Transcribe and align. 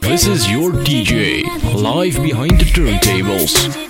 This 0.00 0.26
is 0.28 0.50
your 0.50 0.70
DJ, 0.70 1.42
live 1.74 2.22
behind 2.22 2.52
the 2.52 2.64
turntables. 2.64 3.85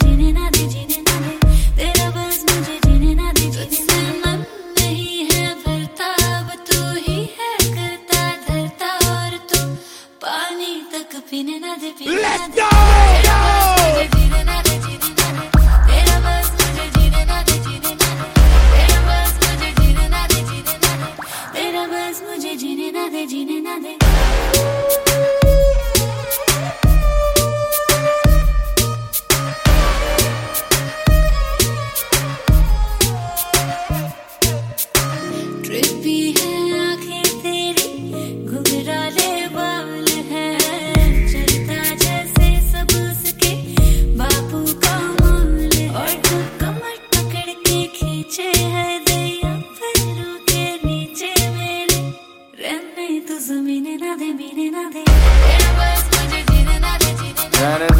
That 57.58 57.80
is 57.90 57.95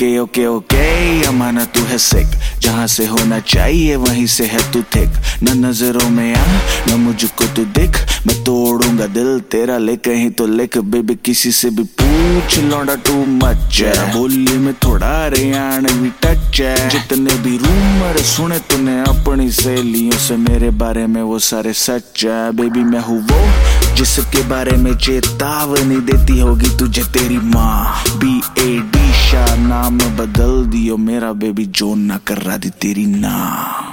okay 0.00 0.18
okay 0.18 0.44
okay 0.46 1.26
अमाना 1.28 1.64
तू 1.76 1.80
है 1.84 1.96
सिक 1.98 2.26
जहाँ 2.62 2.86
से 2.88 3.06
होना 3.06 3.38
चाहिए 3.44 3.96
वहीं 3.96 4.26
से 4.26 4.44
है 4.46 4.60
तू 4.72 4.80
थिक 4.94 5.10
न 5.42 5.56
नज़रों 5.64 6.08
में 6.10 6.34
आ 6.34 6.44
न 6.88 6.94
मुझको 7.00 7.46
तू 7.56 7.64
दिख। 7.76 7.98
मैं 8.26 8.36
तोड़ूँगा 8.44 9.06
दिल 9.06 9.38
तेरा 9.52 9.76
ले 9.78 9.96
कहीं 9.98 10.30
तो 10.30 10.46
लिख। 10.46 10.78
बेबी 10.88 11.14
किसी 11.24 11.52
से 11.52 11.70
भी 11.70 11.84
पूछ 12.00 12.58
लौटा 12.60 12.94
टू 13.06 13.24
मच 13.26 13.82
बोली 14.14 14.56
में 14.58 14.72
थोड़ा 14.84 15.12
हरियाणवी 15.24 16.10
टच 16.24 16.60
है। 16.60 16.88
जितने 16.88 17.34
भी 17.44 17.56
रूमर 17.58 18.22
सुने 18.24 18.58
तूने 18.70 18.98
अपनी 19.02 19.50
सहेलियों 19.52 20.18
से 20.18 20.36
मेरे 20.48 20.70
बारे 20.80 21.06
में 21.06 21.22
वो 21.22 21.38
सारे 21.50 21.72
सच 21.76 22.24
है। 22.24 22.40
बेबी 22.52 22.84
मैं 22.84 23.00
हूँ 23.00 23.20
वो 23.22 23.94
जिसके 23.96 24.42
बारे 24.48 24.76
में 24.76 24.96
चेतावनी 24.96 26.00
देती 26.08 26.38
होगी 26.40 26.76
तुझे 26.78 27.04
तेरी 27.12 27.38
माँ। 27.54 28.04
बी 28.16 28.36
ए 28.58 28.78
डी 28.92 29.08
निशा 29.30 29.54
नाम 29.56 29.98
बदल 30.18 30.66
दियो 30.66 30.96
मेरा 30.98 31.32
बेबी 31.38 31.64
जो 31.70 31.94
ना 31.94 32.16
कर 32.26 32.38
रहा 32.42 32.56
दी 32.56 32.70
तेरी 32.82 33.06
ना। 33.06 33.89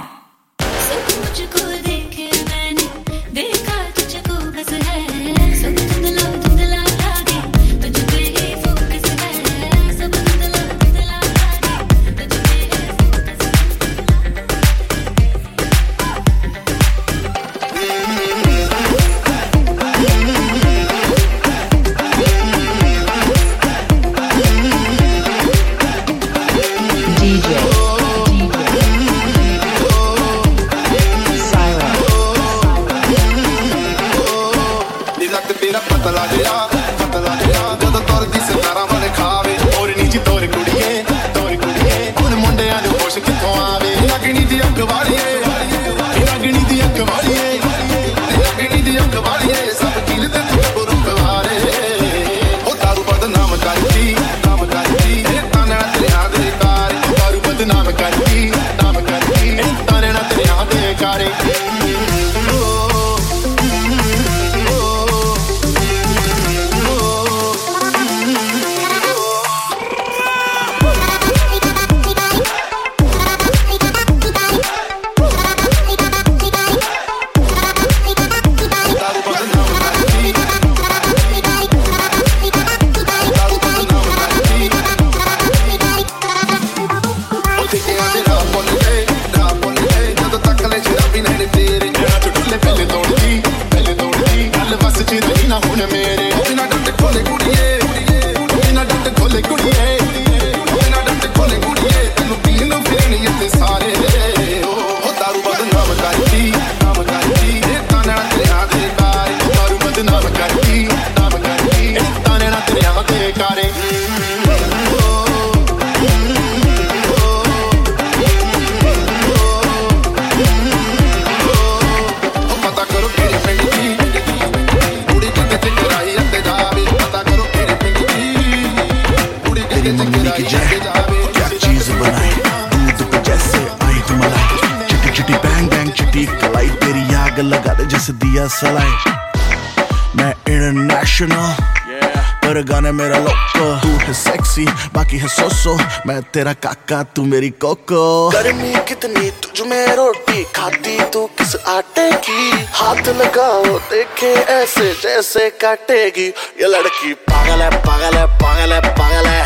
सो, 145.68 145.78
मैं 146.06 146.22
तेरा 146.22 146.52
काका, 146.52 147.02
तू 147.02 147.22
मेरी 147.22 147.50
कोको। 147.50 148.30
गर्मी 148.30 148.74
कितनी, 148.88 149.30
तुझ 149.30 149.66
में 149.66 149.96
रोटी 149.96 150.44
खाती, 150.44 151.00
तू 151.04 151.26
किस 151.26 151.56
आटे 151.56 152.12
की? 152.12 152.66
हाथ 152.72 153.08
लगाओ, 153.08 153.64
देखे 153.64 154.32
ऐसे 154.34 154.92
जैसे 154.94 155.50
काटेगी। 155.50 156.28
ये 156.60 156.68
लड़की 156.68 157.12
पागल 157.14 157.62
है 157.62 157.70
पागल 157.82 158.16
है 158.16 158.26
पागल 158.38 158.72
है 158.72 158.80
पागल 158.94 159.26
है। 159.26 159.42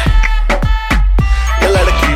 ये 1.62 1.68
लड़की 1.68 2.11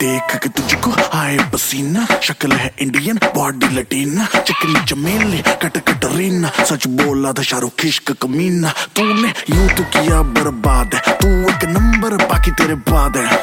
देख 0.00 0.36
के 0.36 0.48
तुझको 0.48 1.18
आए 1.18 1.38
पसीना। 1.38 2.06
शक्ल 2.22 2.52
है 2.52 2.74
इंडियन 2.80 3.16
बॉडी 3.16 3.66
लटीना। 3.76 4.26
चिकनी 4.40 4.80
चमेली 4.84 5.38
कट 5.38 5.78
कट 5.78 6.04
रीना। 6.04 6.64
सच 6.64 6.86
बोला 6.86 7.32
था 7.32 7.42
शाहरुख 7.42 7.74
खिश्क 7.78 8.12
कमीना। 8.12 8.70
तूने 8.96 9.28
यू 9.28 9.68
तो 9.68 9.82
किया 9.82 10.22
बर्बाद 10.22 10.94
है। 10.94 11.00
तू 11.00 11.28
एक 11.50 11.64
नंबर, 11.64 12.26
बाकी 12.26 12.50
तेरे 12.50 12.74
बाद 12.74 13.16
है। 13.16 13.36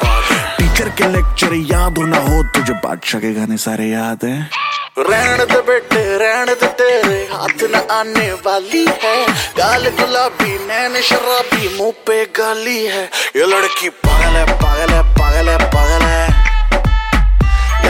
टीचर 0.58 0.88
के 0.88 1.08
लेक्चर 1.08 1.54
याद 1.54 1.98
होना 1.98 2.18
हो 2.18 2.42
तुझे। 2.42 2.72
बादशाह 2.72 3.20
के 3.20 3.34
गाने 3.34 3.56
सारे 3.56 3.86
याद 3.86 4.24
है। 4.24 4.50
रहने 4.98 5.44
दे 5.44 5.60
बेटे, 5.60 6.18
रहने 6.18 6.54
दे 6.54 6.66
तेरे। 6.66 7.28
हाथ 7.32 7.62
न 7.62 7.88
आने 7.90 8.32
वाली 8.32 8.86
है। 9.02 9.26
गाल 9.58 9.88
गुलाबी, 9.88 10.52
नैन 10.66 11.00
शराबी, 11.02 11.76
मुँह 11.78 11.92
पे 12.06 12.24
गाली 12.24 12.84
है। 12.86 13.04
ये 13.36 13.46
लड़की 13.46 13.88
पागल 13.88 14.36
है 14.36 14.46
पागल 14.54 14.92
है 14.92 15.02
पागल 15.14 15.48
है 15.48 15.58
पागल 15.58 16.04
है। 16.04 16.47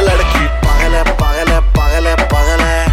लड़की 0.00 0.47
पागल 0.65 0.95
है 0.95 1.05
पागल 1.17 1.53
है 1.53 1.61
पागल 1.75 2.06
है 2.06 2.17
पागल 2.29 2.61
है। 2.61 2.88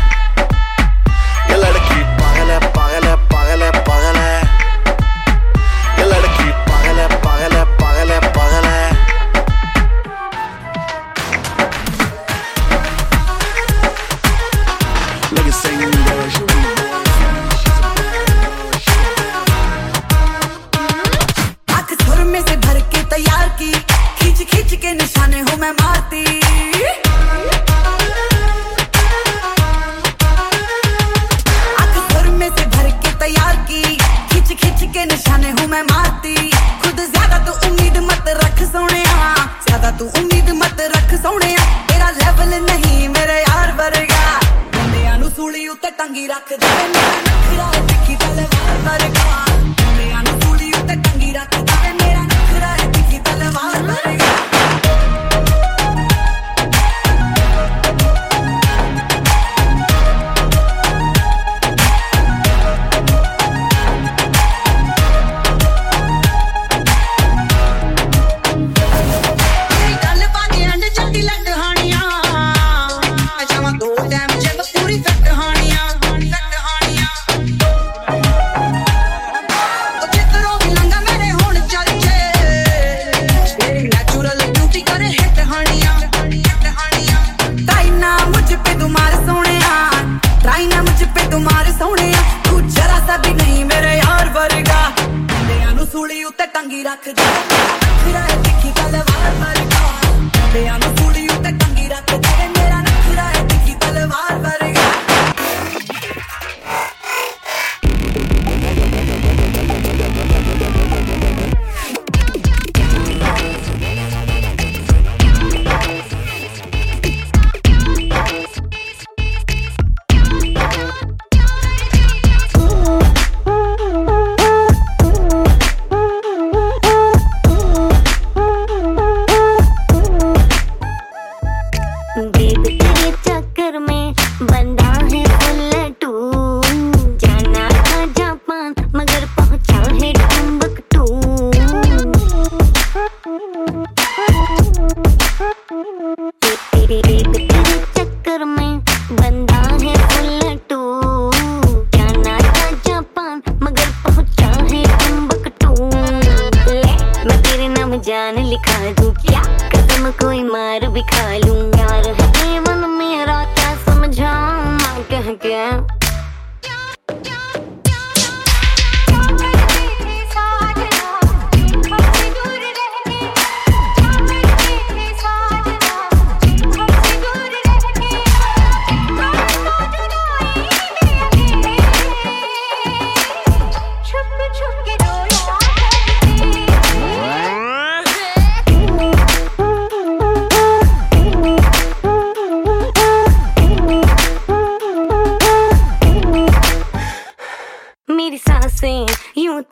Banda 134.47 135.05
hit 135.09 135.27
the 135.27 135.74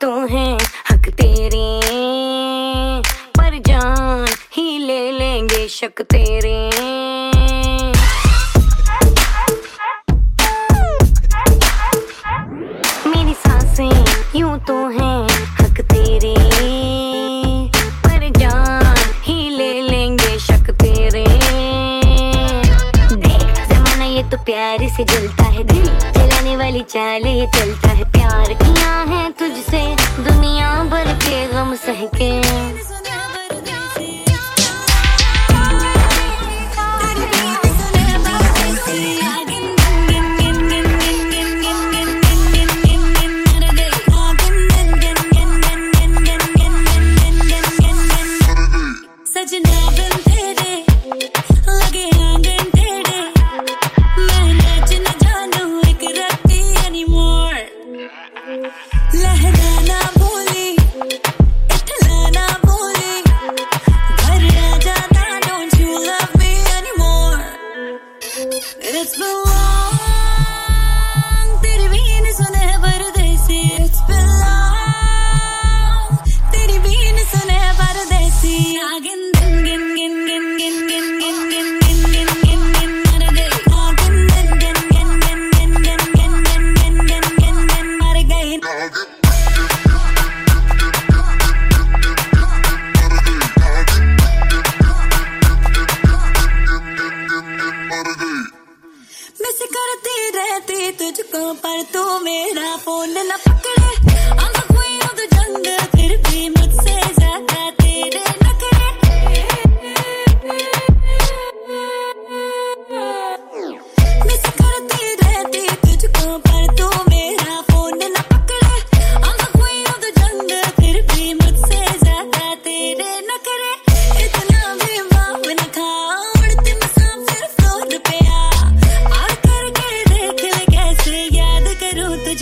तो 0.04 0.26
है 0.26 0.54
हक 0.90 1.08
तेरे। 1.08 1.80
पर 3.38 3.58
जान 3.58 4.26
ही 4.52 4.78
ले 4.78 5.10
लेंगे 5.12 5.68
शक 5.68 6.02
तेरे। 6.02 6.63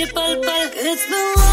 It's 0.04 1.06
the 1.06 1.32
one 1.36 1.51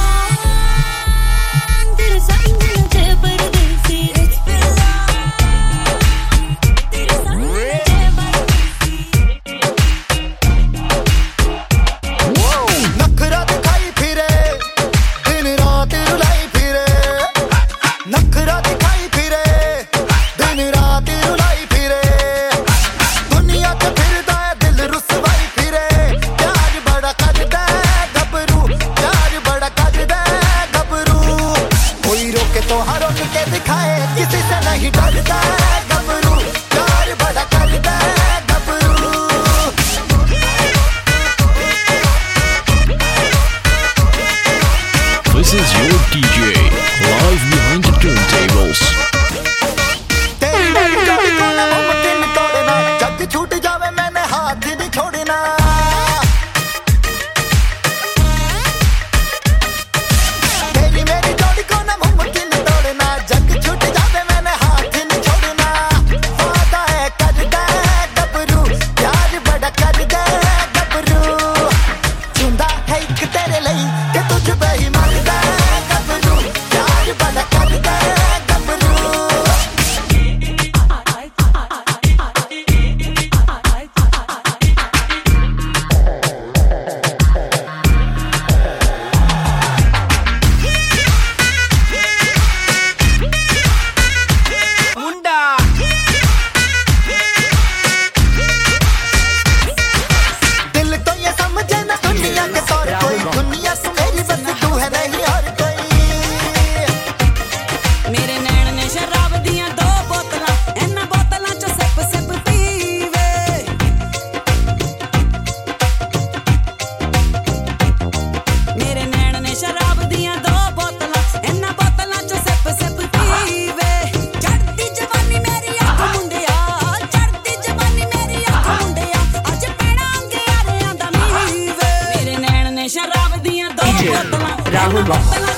place. 135.09 135.48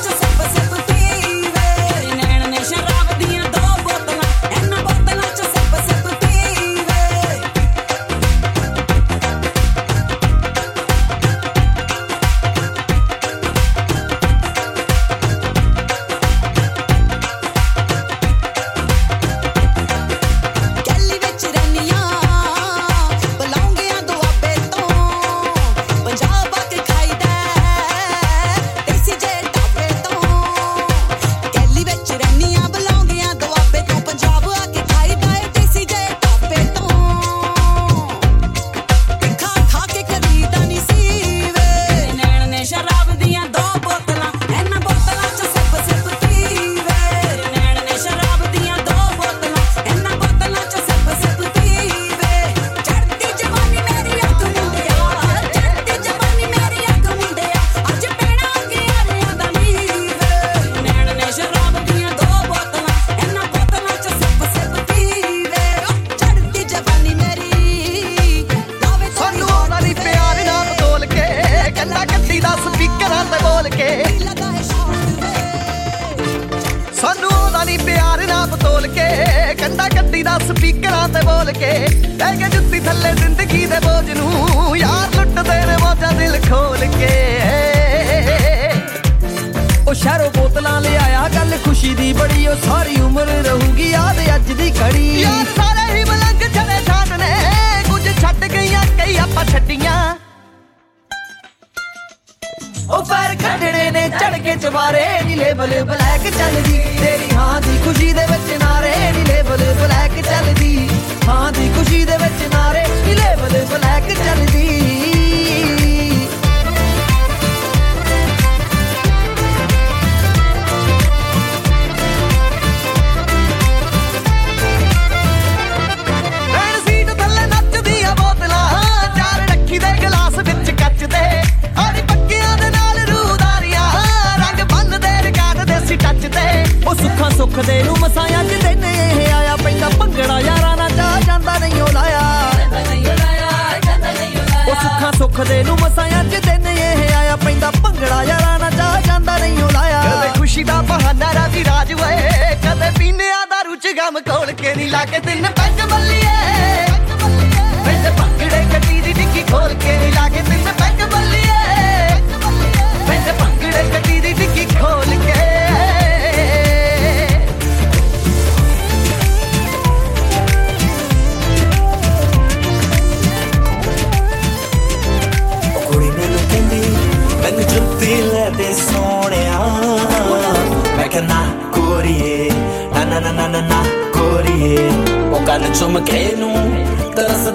la 154.91 155.05
que 155.05 155.21
tiene 155.21 155.60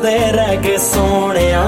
ਤਰਸਦੇ 0.06 0.32
ਰਹਿ 0.32 0.56
ਗਏ 0.56 0.76
ਸੋਹਣਿਆ 0.78 1.62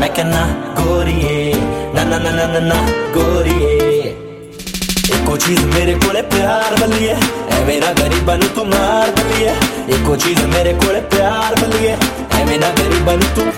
ਮੈਂ 0.00 0.08
ਕਿਹਾ 0.08 0.26
ਨਾ 0.26 0.46
ਕੋਰੀਏ 0.76 1.54
ਨਾ 1.94 2.04
ਨਾ 2.04 2.18
ਨਾ 2.18 2.30
ਨਾ 2.30 2.46
ਨਾ 2.46 2.60
ਨਾ 2.60 2.74
ਕੋਰੀਏ 3.14 3.98
ਇੱਕ 3.98 5.10
ਇੱਕੋ 5.10 5.36
ਚੀਜ਼ 5.36 5.64
ਮੇਰੇ 5.66 5.94
ਕੋਲੇ 5.96 6.22
ਪਿਆਰ 6.32 6.76
ਬੱਲੀਏ 6.80 7.16
ਐਵੇਂ 7.50 7.80
ਨਾ 7.80 7.92
ਗਰੀਬਾਂ 7.92 8.36
ਨੂੰ 8.38 8.48
ਤੂੰ 8.54 8.66
ਮਾਰ 8.68 9.10
ਬੱਲੀਏ 9.10 9.52
ਇੱਕੋ 9.88 10.16
ਚੀਜ਼ 10.16 10.40
ਮੇਰੇ 10.46 10.72
ਕੋਲੇ 10.76 11.00
ਪਿਆਰ 11.12 11.54
ਬੱਲੀਏ 11.60 11.96
ਐਵੇਂ 12.40 12.58
ਨਾ 12.58 12.70
ਗਰੀਬਾਂ 12.78 13.16
ਨੂੰ 13.16 13.34
ਤੂੰ 13.36 13.52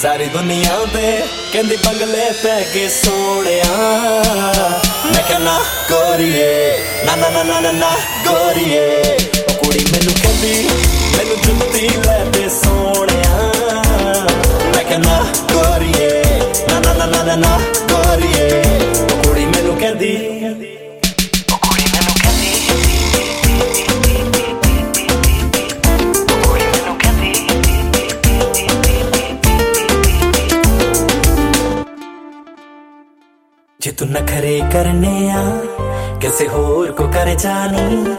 ਸਾਰੀ 0.00 0.26
ਦੁਨੀਆ 0.28 0.78
ਤੇ 0.94 1.12
ਕਹਿੰਦੀ 1.52 1.76
ਬੰਗਲੇ 1.86 2.30
ਪੈ 2.42 2.60
ਕੇ 2.72 2.88
ਸੋਹਣਿਆ 2.94 3.76
ਮੈਂ 5.06 5.22
ਕਹਿੰਦਾ 5.22 5.58
ਗੋਰੀਏ 5.90 6.78
ਨਾ 7.06 7.16
ਨਾ 7.16 7.30
ਨਾ 7.30 7.42
ਨਾ 7.42 7.60
ਨਾ 7.60 7.72
ਨਾ 7.72 7.96
ਗੋਰੀਏ 8.26 9.16
ਉਹ 9.75 9.75
ਕੁੜੀ 9.75 9.85
ਮੈਨੂੰ 9.91 10.13
ਕਹਿੰਦੀ 10.13 10.53
ਮੈਨੂੰ 11.17 11.37
ਜੁੰਮਤੀ 11.45 11.87
ਲੈ 12.05 12.19
ਤੇ 12.33 12.47
ਸੋਹਣਿਆ 12.49 13.51
ਮੈਂ 14.75 14.83
ਕਹਿੰਦਾ 14.83 15.17
ਗੋਰੀਏ 15.53 16.23
ਨਾ 16.69 16.79
ਨਾ 16.79 16.93
ਨਾ 16.93 17.05
ਨਾ 17.05 17.23
ਨਾ 17.23 17.35
ਨਾ 17.35 17.57
ਗੋਰੀਏ 17.91 18.61
ਉਹ 19.03 19.23
ਕੁੜੀ 19.23 19.45
ਮੈਨੂੰ 19.45 19.75
ਕਹਿੰਦੀ 19.79 20.13
ਉਹ 21.51 21.57
ਕੁੜੀ 21.57 21.85
ਮੈਨੂੰ 21.93 22.15
ਕਹਿੰਦੀ 22.21 22.51
ਉਹ 26.29 26.43
ਕੁੜੀ 26.43 26.65
ਮੈਨੂੰ 26.65 26.97
ਕਹਿੰਦੀ 26.99 27.31
ਜੇ 33.79 33.91
ਤੂੰ 33.91 34.07
ਨਖਰੇ 34.11 34.59
ਕਰਨੇ 34.73 35.29
ਆ 35.31 35.43
ਕਿਸੇ 36.21 36.47
ਹੋਰ 36.47 36.91
ਕੋ 36.91 37.07
ਕਰ 37.13 37.33
ਜਾਣੀ 37.35 38.15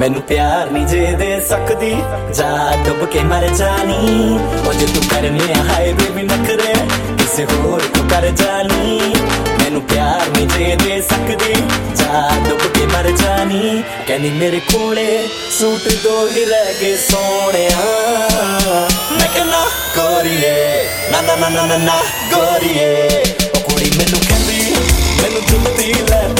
ਮੈਨੂੰ 0.00 0.22
ਪਿਆਰ 0.22 0.70
ਨਹੀਂ 0.70 0.86
ਜੇ 0.86 1.06
ਦੇ 1.18 1.40
ਸਕਦੀ 1.48 1.94
ਜਾ 2.36 2.50
ਡੁੱਬ 2.86 3.04
ਕੇ 3.12 3.20
ਮਰ 3.24 3.46
ਜਾਣੀ 3.48 4.38
ਉਹ 4.66 4.72
ਜੇ 4.72 4.86
ਤੂੰ 4.86 5.02
ਕਰਨੇ 5.10 5.52
ਆ 5.52 5.62
ਹਾਏ 5.68 5.92
ਬੇਬੀ 5.92 6.22
ਨਖਰੇ 6.22 6.74
ਕਿਸੇ 7.18 7.44
ਹੋਰ 7.46 7.82
ਕੋ 7.96 8.04
ਕਰ 8.10 8.28
ਜਾਣੀ 8.32 9.00
ਮੈਨੂੰ 9.58 9.82
ਪਿਆਰ 9.82 10.28
ਨਹੀਂ 10.28 10.46
ਜੇ 10.48 10.76
ਦੇ 10.84 11.00
ਸਕਦੀ 11.02 11.54
ਜਾ 11.96 12.28
ਡੁੱਬ 12.48 12.66
ਕੇ 12.74 12.86
ਮਰ 12.86 13.10
ਜਾਣੀ 13.12 13.82
ਕਹਿੰਦੀ 14.06 14.30
ਮੇਰੇ 14.32 14.60
ਕੋਲੇ 14.72 15.06
ਸੂਟ 15.58 15.88
ਦੋ 16.04 16.26
ਹੀ 16.28 16.44
ਰਹਿ 16.44 16.74
ਗਏ 16.80 16.96
ਸੋਹਣਿਆ 17.10 17.78
ਮੈਂ 19.12 19.28
ਕਹਿੰਦਾ 19.34 19.64
ਗੋਰੀਏ 19.96 20.84
ਨਾ 21.12 21.20
ਨਾ 21.22 21.36
ਨਾ 21.36 21.48
ਨਾ 21.48 21.66
ਨਾ 21.66 21.76
ਨਾ 21.78 22.00
ਗੋਰੀਏ 22.34 23.22
ਉਹ 23.46 23.60
ਕੁੜੀ 23.60 23.90
ਮੈਨੂੰ 23.98 24.20
ਕਹਿੰਦੀ 24.20 24.74
ਮੈਨੂੰ 25.22 25.42
ਜੁੰਮਤੀ 25.50 25.92
ਲੈ 26.10 26.22
ਤੇ 26.30 26.39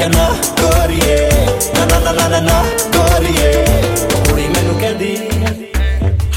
ਕਹਿੰਦਾ 0.00 0.28
ਗੋਰੀਏ 0.60 1.18
ਨਾ 1.76 1.84
ਨਾ 1.86 1.98
ਨਾ 2.00 2.12
ਨਾ 2.12 2.28
ਨਾ 2.28 2.40
ਨਾ 2.40 2.62
ਗੋਰੀਏ 2.96 3.52
ਉਹ 4.04 4.24
ਕੁੜੀ 4.24 4.46
ਮੈਨੂੰ 4.48 4.78
ਕਹਿੰਦੀ 4.80 5.14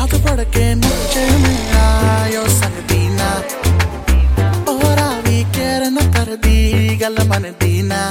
ਹੱਥ 0.02 0.16
ਫੜ 0.18 0.44
ਕੇ 0.44 0.74
ਨੱਚੇ 0.76 1.26
ਮੇਰਾ 1.38 2.28
ਯੋ 2.34 2.46
ਸੰਗਦੀ 2.60 3.08
ਨਾ 3.10 3.30
ਔਰਾ 4.74 5.10
ਵੀ 5.28 5.44
ਕਹਿਰ 5.56 5.90
ਨਾ 5.92 6.02
ਕਰਦੀ 6.16 6.98
ਗੱਲ 7.02 7.18
ਮੰਨਦੀ 7.28 7.82
ਨਾ 7.84 8.02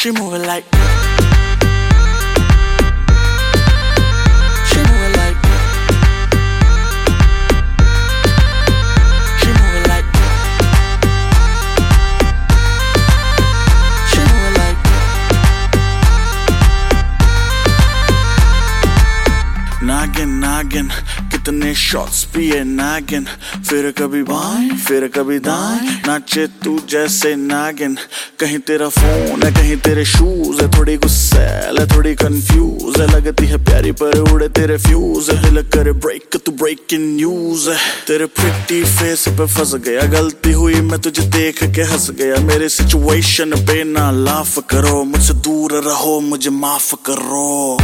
She 0.00 0.10
moving 0.12 0.44
like 0.44 0.64
कितने 21.70 21.82
शॉट्स 21.82 22.22
पिए 22.34 22.62
नागिन 22.64 23.24
फिर 23.68 23.90
कभी 23.98 24.22
बाएँ, 24.22 24.70
फिर 24.76 25.06
कभी 25.08 25.38
दाएँ। 25.38 26.02
नाचे 26.06 26.46
तू 26.64 26.78
जैसे 26.90 27.34
नागिन 27.36 27.94
कहीं 28.40 28.58
तेरा 28.58 28.88
फ़ोन 28.88 29.42
है, 29.42 29.50
कहीं 29.52 29.76
तेरे 29.76 30.04
शूज़ 30.04 30.62
है। 30.62 30.70
थोड़ी 30.70 30.96
गुस्सैल 30.96 31.78
है 31.78 31.86
थोड़ी 31.86 32.14
कंफ्यूज 32.14 33.00
है। 33.00 33.06
लगती 33.06 33.46
है 33.46 33.64
प्यारी 33.64 33.92
पर 33.92 34.18
उड़े 34.32 34.48
तेरे 34.48 34.76
फ्यूज 34.78 35.30
है 35.30 35.42
दिल 35.44 35.62
करे 35.68 35.92
ब्रेक 35.92 36.36
तू 36.36 36.52
ब्रेकिंग 36.52 37.16
न्यूज़ 37.16 37.70
है। 37.70 37.78
तेरे 38.06 38.26
प्रिटी 38.26 38.82
फेस 38.84 39.24
पे 39.28 39.46
फंस 39.46 39.74
गया। 39.74 40.02
गलती 40.10 40.52
हुई 40.52 40.80
मैं 40.80 41.00
तुझे 41.00 41.22
देख 41.30 41.64
के 41.64 41.82
हंस 41.82 42.10
गया। 42.10 42.42
मेरे 42.42 42.68
सिचुएशन 42.68 43.50
पे 43.66 43.82
ना 43.84 44.10
लाफ 44.10 44.58
करो। 44.70 45.02
मुझसे 45.04 45.34
दूर 45.46 45.80
रहो, 45.86 46.20
मुझे 46.20 46.50
माफ़ 46.50 46.94
करो। 47.06 47.78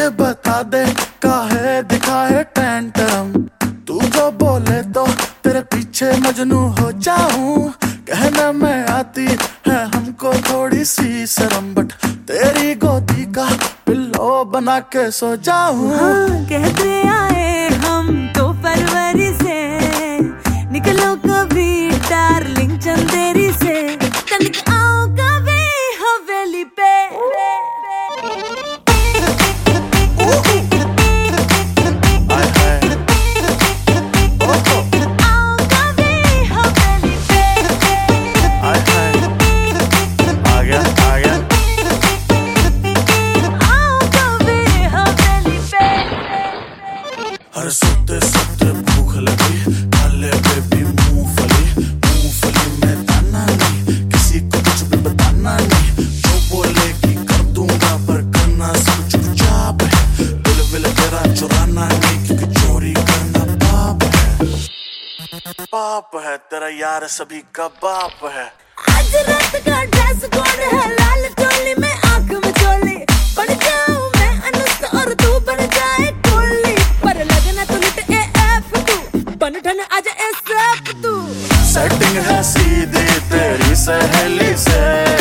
ये 0.00 0.08
बता 0.16 0.62
दे 0.72 0.84
काहे 1.20 1.82
दिखाए 1.84 2.42
टेंटम 2.56 3.32
तू 3.86 4.00
जो 4.14 4.30
बोले 4.40 4.80
तो 4.96 5.04
तेरे 5.44 5.60
पीछे 5.68 6.08
मजनू 6.24 6.60
हो 6.78 6.90
जाऊँ। 7.06 7.72
कहना 8.08 8.46
मैं 8.52 8.80
आती 8.88 9.26
है 9.68 9.78
हमको 9.94 10.32
थोड़ी 10.48 10.84
सी 10.84 11.26
शर्म 11.26 11.74
बट 11.74 11.92
तेरी 12.30 12.74
गोदी 12.80 13.24
का 13.36 13.48
पिल्लो 13.86 14.30
बना 14.54 14.78
के 14.88 15.10
सो 15.10 15.34
जाऊँ। 15.36 15.92
हाँ, 15.92 16.28
कहते 16.48 16.90
आए 17.08 17.68
हम 17.84 18.08
तो 18.36 18.52
फरवरी 18.64 19.30
से। 19.42 19.58
निकलो 20.72 21.14
कभी 21.28 21.70
डार्लिंग 22.08 22.78
चंदेरी 22.78 23.52
से। 23.52 23.76
कभी 24.32 25.60
हवेली 26.00 26.64
पे। 26.78 26.88
पाप 66.00 66.22
है 66.24 66.36
तेरा 66.48 66.68
यार 66.80 67.06
सभी 67.12 67.38
का 67.54 67.66
बाप 67.82 68.20
है। 68.32 68.44
आज 68.90 69.14
रात 69.28 69.56
का 69.66 69.82
ड्रेस 69.84 70.24
कोड 70.34 70.60
है? 70.72 70.80
लाल 70.92 71.26
चोली 71.40 71.74
में 71.82 71.92
आँख 71.92 72.30
में 72.44 72.52
चोली 72.60 72.96
बन 73.36 73.52
जाऊँ 73.64 74.08
मैं 74.16 74.30
अनुष्का 74.50 74.88
और 75.00 75.12
तू 75.22 75.38
बन 75.48 75.60
जाए 75.76 76.10
कोहली 76.28 76.74
पर 77.04 77.24
लगना 77.32 77.64
तो 77.72 77.76
लिट 77.84 77.98
ए 78.10 78.22
एफ़ 78.46 78.72
तू। 78.88 79.36
बन 79.44 79.60
ठन 79.60 79.80
आज 79.92 80.06
ए 80.08 80.32
सब 80.48 80.92
तू। 81.02 81.14
सेटिंग 81.72 82.16
है 82.30 82.42
सीधी 82.52 83.06
तेरी 83.32 83.74
सहेली 83.84 84.56
से। 84.64 85.19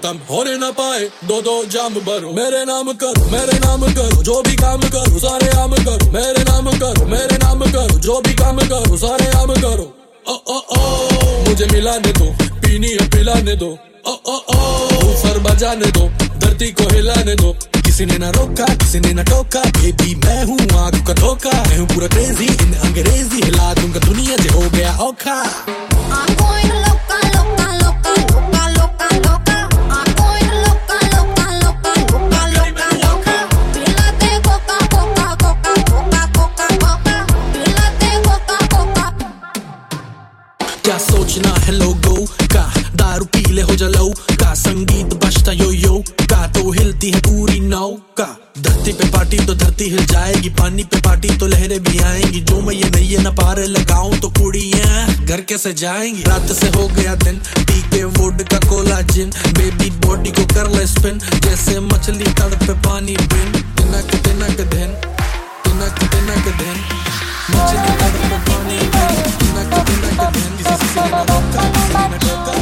खत्म 0.00 0.18
होने 0.30 0.56
ना 0.56 0.70
पाए। 0.70 1.00
दो 1.28 1.40
दो 1.42 1.54
जाम 1.66 1.94
भरो। 2.00 2.30
मेरे 2.32 2.64
नाम 2.64 2.92
करो, 2.92 3.24
मेरे 3.30 3.58
नाम 3.58 3.82
करो, 3.92 4.22
जो 4.22 4.40
भी 4.42 4.54
काम 4.56 4.80
करो, 4.80 5.18
सारे 5.18 5.48
आम 5.60 5.72
करो। 5.78 6.10
मेरे 6.12 6.44
नाम 6.44 6.70
करो, 6.72 7.06
मेरे 7.06 7.36
नाम 7.36 7.60
करो, 7.66 7.98
जो 7.98 8.20
भी 8.20 8.32
काम 8.34 8.58
करो, 8.62 8.96
सारे 8.96 9.26
आम 9.38 9.52
करो। 9.54 9.84
ओ 10.28 10.36
ओ 10.48 10.56
ओ, 10.72 10.80
मुझे 11.48 11.66
मिलाने 11.66 12.12
दो, 12.12 12.30
पीनी 12.62 12.92
है 12.92 13.08
पिलाने 13.10 13.56
दो। 13.56 13.68
ओ 14.06 14.14
ओ 14.26 14.36
ओ 14.54 15.16
सर 15.16 15.38
बजाने 15.38 15.90
दो, 15.90 16.08
धरती 16.38 16.70
को 16.72 16.88
हिलाने 16.94 17.34
दो। 17.34 17.52
किसी 17.76 18.06
ने 18.06 18.18
ना 18.18 18.30
रोका, 18.30 18.66
किसी 18.76 19.00
ने 19.00 19.12
ना 19.12 19.22
टोका 19.22 19.62
बेबी 19.76 20.14
मैं 20.24 20.44
हूँ 20.44 20.60
आँख 20.78 21.06
का 21.06 21.14
धोखा। 21.20 21.52
मैं 21.68 21.78
हूँ 21.78 21.88
पूरा 21.88 22.08
क्रेजी 22.08 22.48
इन 22.56 22.72
अंग्रेज़ी 22.88 23.42
हिला 23.42 23.74
दूँगा 23.74 24.06
दुनिया, 24.08 24.36
जे 24.36 24.48
हो 24.48 24.68
गया 24.70 24.96
औखा। 24.98 25.38
से 55.60 55.72
जाएँगे 55.80 56.22
रात 56.28 56.46
से 56.58 56.68
हो 56.76 56.86
गया 56.96 57.14
दिन 57.22 57.36
पी 57.58 57.80
के 57.92 58.02
वोड 58.16 58.42
का 58.50 58.58
कोला 58.68 59.00
जिन 59.12 59.30
बेबी 59.58 59.90
बॉडी 60.06 60.30
को 60.38 60.44
कर 60.54 60.70
ले 60.76 60.86
स्पिन 60.86 61.18
जैसे 61.44 61.78
मछली 61.88 62.32
तड़प 62.40 62.70
पानी 62.86 63.16
बिन 63.32 63.52
तिनक 63.76 64.14
तिनक 64.26 64.60
दिन 64.74 64.94
तिनक 65.64 65.98
तिनक 66.12 66.46
दिन 66.60 66.76
मछली 67.50 67.92
तड़प 68.00 68.48
पानी 68.48 68.78
बिन 68.94 69.22
तिनक 69.40 69.74
तिनक 69.88 70.20
दिन 70.36 70.56
किसी 70.56 70.86
से 70.94 71.08
ना 71.10 71.22
रोका 71.30 71.68
किसी 71.76 71.92
ना 71.94 72.06
टोका 72.24 72.58